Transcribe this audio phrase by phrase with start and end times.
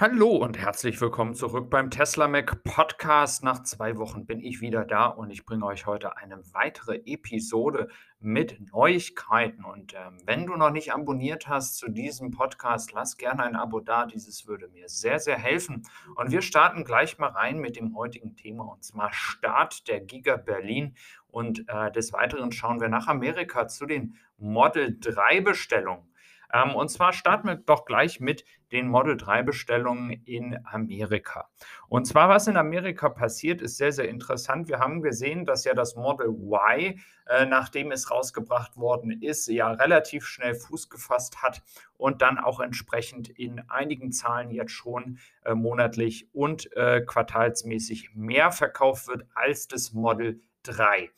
[0.00, 3.44] Hallo und herzlich willkommen zurück beim Tesla Mac Podcast.
[3.44, 7.88] Nach zwei Wochen bin ich wieder da und ich bringe euch heute eine weitere Episode
[8.18, 9.62] mit Neuigkeiten.
[9.62, 13.80] Und ähm, wenn du noch nicht abonniert hast zu diesem Podcast, lass gerne ein Abo
[13.80, 14.06] da.
[14.06, 15.82] Dieses würde mir sehr, sehr helfen.
[16.16, 20.38] Und wir starten gleich mal rein mit dem heutigen Thema und zwar Start der Giga
[20.38, 20.94] Berlin.
[21.28, 26.09] Und äh, des Weiteren schauen wir nach Amerika zu den Model 3 Bestellungen.
[26.52, 31.48] Ähm, und zwar starten wir doch gleich mit den Model 3 Bestellungen in Amerika.
[31.88, 34.68] Und zwar, was in Amerika passiert, ist sehr, sehr interessant.
[34.68, 39.72] Wir haben gesehen, dass ja das Model Y, äh, nachdem es rausgebracht worden ist, ja
[39.72, 41.62] relativ schnell Fuß gefasst hat
[41.96, 48.52] und dann auch entsprechend in einigen Zahlen jetzt schon äh, monatlich und äh, quartalsmäßig mehr
[48.52, 51.10] verkauft wird als das Model 3.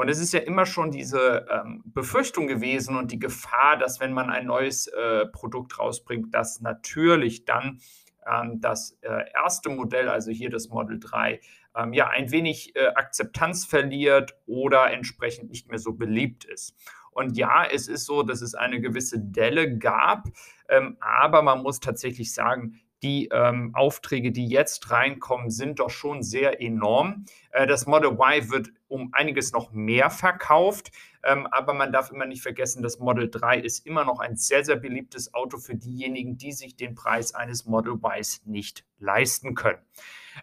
[0.00, 4.14] Und es ist ja immer schon diese ähm, Befürchtung gewesen und die Gefahr, dass wenn
[4.14, 7.82] man ein neues äh, Produkt rausbringt, dass natürlich dann
[8.26, 11.38] ähm, das äh, erste Modell, also hier das Model 3,
[11.76, 16.74] ähm, ja ein wenig äh, Akzeptanz verliert oder entsprechend nicht mehr so beliebt ist.
[17.10, 20.28] Und ja, es ist so, dass es eine gewisse Delle gab,
[20.70, 26.22] ähm, aber man muss tatsächlich sagen, die ähm, Aufträge, die jetzt reinkommen, sind doch schon
[26.22, 27.24] sehr enorm.
[27.50, 30.90] Äh, das Model Y wird um einiges noch mehr verkauft,
[31.22, 34.64] ähm, aber man darf immer nicht vergessen, das Model 3 ist immer noch ein sehr,
[34.64, 39.78] sehr beliebtes Auto für diejenigen, die sich den Preis eines Model Ys nicht leisten können.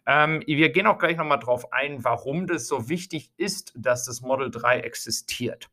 [0.05, 4.21] Ähm, wir gehen auch gleich nochmal darauf ein, warum das so wichtig ist, dass das
[4.21, 5.69] Model 3 existiert.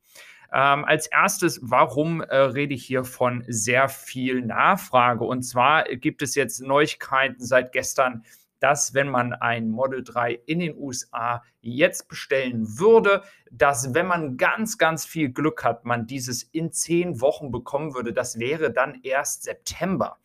[0.56, 5.24] Ähm, als erstes, warum äh, rede ich hier von sehr viel Nachfrage?
[5.24, 8.22] Und zwar gibt es jetzt Neuigkeiten seit gestern,
[8.60, 14.36] dass wenn man ein Model 3 in den USA jetzt bestellen würde, dass wenn man
[14.36, 18.12] ganz, ganz viel Glück hat, man dieses in zehn Wochen bekommen würde.
[18.12, 20.18] Das wäre dann erst September.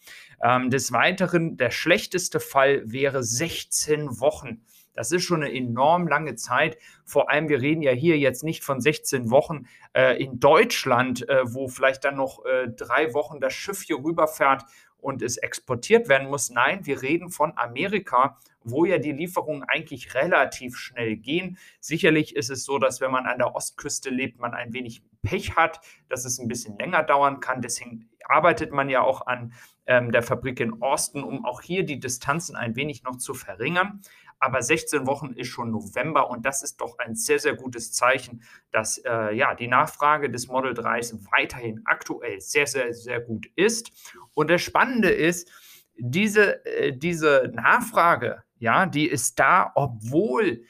[0.43, 4.61] Ähm, des Weiteren, der schlechteste Fall wäre 16 Wochen.
[4.99, 6.77] Das ist schon eine enorm lange Zeit.
[7.05, 11.43] Vor allem, wir reden ja hier jetzt nicht von 16 Wochen äh, in Deutschland, äh,
[11.45, 14.65] wo vielleicht dann noch äh, drei Wochen das Schiff hier rüberfährt
[14.97, 16.49] und es exportiert werden muss.
[16.49, 21.57] Nein, wir reden von Amerika, wo ja die Lieferungen eigentlich relativ schnell gehen.
[21.79, 25.55] Sicherlich ist es so, dass wenn man an der Ostküste lebt, man ein wenig Pech
[25.55, 27.61] hat, dass es ein bisschen länger dauern kann.
[27.61, 29.53] Deswegen arbeitet man ja auch an
[29.85, 34.01] ähm, der Fabrik in Austin, um auch hier die Distanzen ein wenig noch zu verringern
[34.39, 38.41] aber 16 Wochen ist schon November und das ist doch ein sehr, sehr gutes Zeichen,
[38.71, 43.91] dass äh, ja, die Nachfrage des Model 3s weiterhin aktuell sehr, sehr, sehr gut ist.
[44.33, 45.51] Und das Spannende ist,
[45.97, 50.63] diese, äh, diese Nachfrage, ja, die ist da, obwohl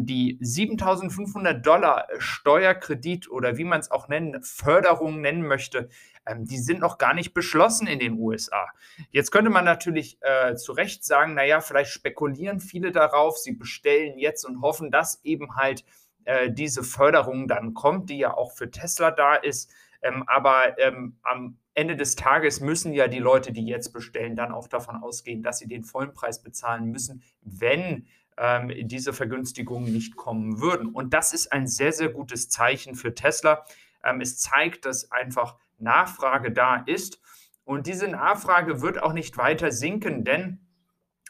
[0.00, 5.88] die 7500 Dollar Steuerkredit oder wie man es auch nennen, Förderung nennen möchte,
[6.26, 8.68] ähm, die sind noch gar nicht beschlossen in den USA.
[9.10, 14.18] Jetzt könnte man natürlich äh, zu Recht sagen, naja, vielleicht spekulieren viele darauf, sie bestellen
[14.18, 15.84] jetzt und hoffen, dass eben halt
[16.24, 19.72] äh, diese Förderung dann kommt, die ja auch für Tesla da ist.
[20.02, 24.52] Ähm, aber ähm, am Ende des Tages müssen ja die Leute, die jetzt bestellen, dann
[24.52, 30.14] auch davon ausgehen, dass sie den vollen Preis bezahlen müssen, wenn ähm, diese Vergünstigungen nicht
[30.14, 30.90] kommen würden.
[30.90, 33.64] Und das ist ein sehr, sehr gutes Zeichen für Tesla.
[34.04, 37.18] Ähm, es zeigt, dass einfach Nachfrage da ist.
[37.64, 40.60] Und diese Nachfrage wird auch nicht weiter sinken, denn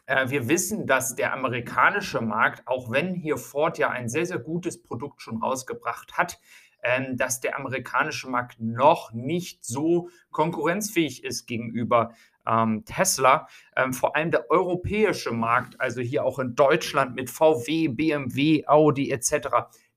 [0.06, 4.40] äh, wir wissen, dass der amerikanische Markt, auch wenn hier Ford ja ein sehr, sehr
[4.40, 6.40] gutes Produkt schon rausgebracht hat,
[6.82, 12.12] ähm, dass der amerikanische Markt noch nicht so konkurrenzfähig ist gegenüber
[12.46, 13.48] ähm, Tesla.
[13.76, 19.10] Ähm, vor allem der europäische Markt, also hier auch in Deutschland mit VW, BMW, Audi
[19.10, 19.48] etc.,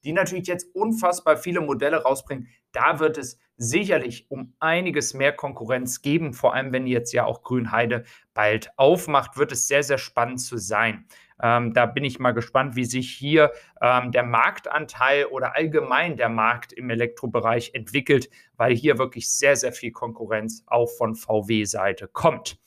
[0.03, 6.01] die natürlich jetzt unfassbar viele Modelle rausbringen, da wird es sicherlich um einiges mehr Konkurrenz
[6.01, 6.33] geben.
[6.33, 8.03] Vor allem, wenn jetzt ja auch Grünheide
[8.33, 11.05] bald aufmacht, wird es sehr, sehr spannend zu sein.
[11.41, 16.29] Ähm, da bin ich mal gespannt, wie sich hier ähm, der Marktanteil oder allgemein der
[16.29, 22.59] Markt im Elektrobereich entwickelt, weil hier wirklich sehr, sehr viel Konkurrenz auch von VW-Seite kommt.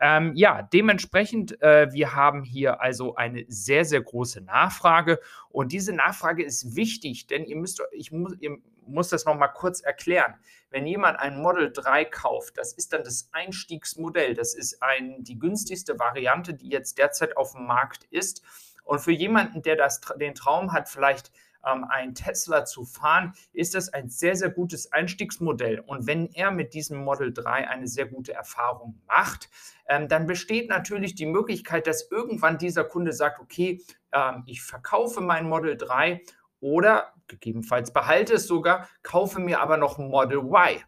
[0.00, 5.20] Ähm, ja, dementsprechend, äh, wir haben hier also eine sehr, sehr große Nachfrage
[5.50, 9.80] und diese Nachfrage ist wichtig, denn ihr müsst, ich muss, ihr muss das nochmal kurz
[9.80, 10.34] erklären.
[10.70, 15.38] Wenn jemand ein Model 3 kauft, das ist dann das Einstiegsmodell, das ist ein, die
[15.38, 18.42] günstigste Variante, die jetzt derzeit auf dem Markt ist.
[18.84, 21.32] Und für jemanden, der das, den Traum hat, vielleicht
[21.66, 25.80] ähm, ein Tesla zu fahren, ist das ein sehr, sehr gutes Einstiegsmodell.
[25.80, 29.50] Und wenn er mit diesem Model 3 eine sehr gute Erfahrung macht,
[29.88, 33.82] ähm, dann besteht natürlich die Möglichkeit, dass irgendwann dieser Kunde sagt, okay,
[34.12, 36.22] ähm, ich verkaufe mein Model 3
[36.60, 40.80] oder gegebenenfalls behalte es sogar, kaufe mir aber noch ein Model Y.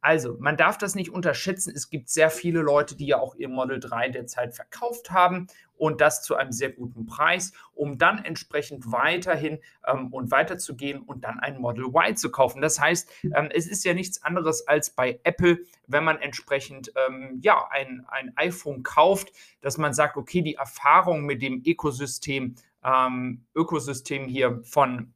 [0.00, 1.72] Also, man darf das nicht unterschätzen.
[1.74, 6.00] Es gibt sehr viele Leute, die ja auch ihr Model 3 derzeit verkauft haben und
[6.00, 11.40] das zu einem sehr guten Preis, um dann entsprechend weiterhin ähm, und weiterzugehen und dann
[11.40, 12.60] ein Model Y zu kaufen.
[12.60, 17.40] Das heißt, ähm, es ist ja nichts anderes als bei Apple, wenn man entsprechend ähm,
[17.42, 22.54] ja, ein, ein iPhone kauft, dass man sagt, okay, die Erfahrung mit dem Ökosystem,
[22.84, 25.14] ähm, Ökosystem hier von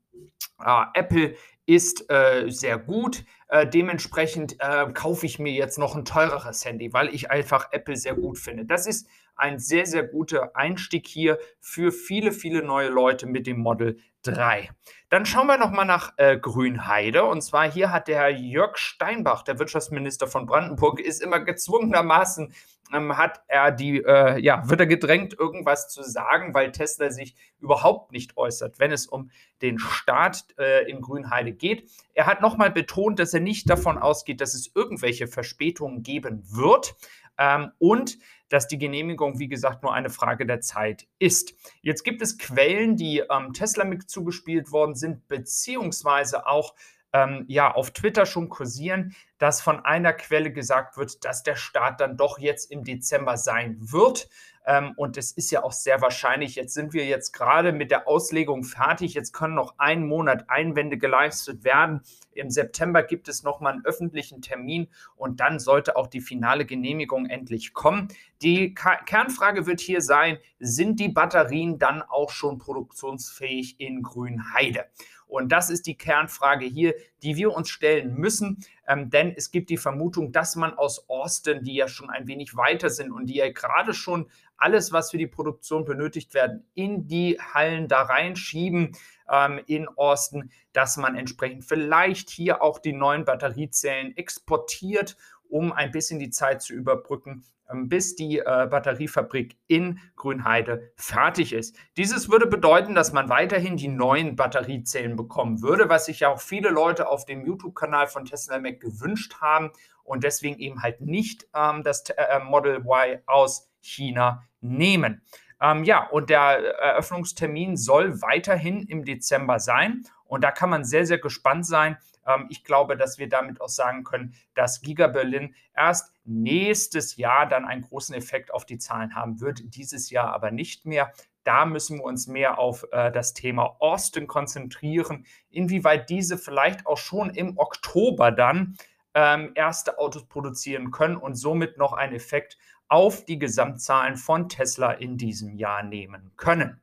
[0.64, 1.34] äh, Apple
[1.66, 3.24] ist äh, sehr gut.
[3.48, 7.96] Äh, dementsprechend äh, kaufe ich mir jetzt noch ein teureres Handy, weil ich einfach Apple
[7.96, 8.64] sehr gut finde.
[8.64, 9.06] Das ist
[9.42, 14.70] ein sehr, sehr guter Einstieg hier für viele, viele neue Leute mit dem Model 3.
[15.08, 17.24] Dann schauen wir nochmal nach äh, Grünheide.
[17.24, 22.54] Und zwar hier hat der Herr Jörg Steinbach, der Wirtschaftsminister von Brandenburg, ist immer gezwungenermaßen,
[22.92, 27.34] ähm, hat er die, äh, ja, wird er gedrängt, irgendwas zu sagen, weil Tesla sich
[27.58, 31.90] überhaupt nicht äußert, wenn es um den Start äh, in Grünheide geht.
[32.14, 36.94] Er hat nochmal betont, dass er nicht davon ausgeht, dass es irgendwelche Verspätungen geben wird.
[37.38, 38.18] Ähm, und
[38.52, 41.54] dass die Genehmigung, wie gesagt, nur eine Frage der Zeit ist.
[41.80, 46.74] Jetzt gibt es Quellen, die ähm, Tesla mit zugespielt worden sind, beziehungsweise auch
[47.14, 52.00] ähm, ja, auf Twitter schon kursieren, dass von einer Quelle gesagt wird, dass der Start
[52.00, 54.28] dann doch jetzt im Dezember sein wird.
[54.64, 58.06] Ähm, und es ist ja auch sehr wahrscheinlich, jetzt sind wir jetzt gerade mit der
[58.06, 59.14] Auslegung fertig.
[59.14, 62.02] Jetzt können noch einen Monat Einwände geleistet werden.
[62.32, 67.26] Im September gibt es nochmal einen öffentlichen Termin und dann sollte auch die finale Genehmigung
[67.26, 68.08] endlich kommen.
[68.40, 74.86] Die Ka Kernfrage wird hier sein, sind die Batterien dann auch schon produktionsfähig in Grünheide?
[75.32, 78.62] Und das ist die Kernfrage hier, die wir uns stellen müssen.
[78.86, 82.54] Ähm, denn es gibt die Vermutung, dass man aus Austin, die ja schon ein wenig
[82.54, 87.08] weiter sind und die ja gerade schon alles, was für die Produktion benötigt werden, in
[87.08, 88.94] die Hallen da reinschieben
[89.30, 95.16] ähm, in Austin, dass man entsprechend vielleicht hier auch die neuen Batteriezellen exportiert,
[95.48, 97.42] um ein bisschen die Zeit zu überbrücken
[97.88, 101.76] bis die äh, Batteriefabrik in Grünheide fertig ist.
[101.96, 106.40] Dieses würde bedeuten, dass man weiterhin die neuen Batteriezellen bekommen würde, was sich ja auch
[106.40, 109.70] viele Leute auf dem YouTube-Kanal von Tesla Mac gewünscht haben
[110.04, 115.22] und deswegen eben halt nicht ähm, das äh, Model Y aus China nehmen.
[115.62, 116.40] Ähm, ja, und der
[116.80, 120.04] Eröffnungstermin soll weiterhin im Dezember sein.
[120.24, 121.96] Und da kann man sehr, sehr gespannt sein.
[122.26, 127.46] Ähm, ich glaube, dass wir damit auch sagen können, dass Giga Berlin erst nächstes Jahr
[127.46, 131.12] dann einen großen Effekt auf die Zahlen haben wird, dieses Jahr aber nicht mehr.
[131.44, 136.98] Da müssen wir uns mehr auf äh, das Thema Austin konzentrieren, inwieweit diese vielleicht auch
[136.98, 138.76] schon im Oktober dann
[139.14, 142.58] ähm, erste Autos produzieren können und somit noch einen Effekt
[142.92, 146.78] auf die Gesamtzahlen von Tesla in diesem Jahr nehmen können.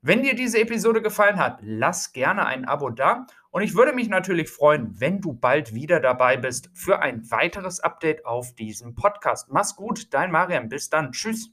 [0.00, 4.08] Wenn dir diese Episode gefallen hat, lass gerne ein Abo da und ich würde mich
[4.08, 9.52] natürlich freuen, wenn du bald wieder dabei bist für ein weiteres Update auf diesem Podcast.
[9.52, 10.68] Mach's gut, dein Marian.
[10.68, 11.12] Bis dann.
[11.12, 11.52] Tschüss.